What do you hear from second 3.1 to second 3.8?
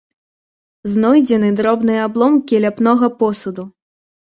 посуду.